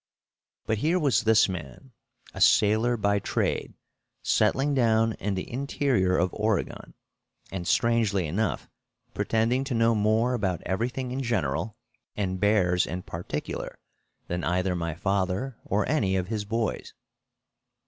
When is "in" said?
5.19-5.35, 11.11-11.21, 12.87-13.03